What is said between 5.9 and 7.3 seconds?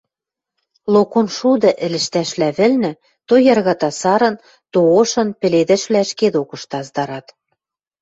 ӹшке докышты аздарат.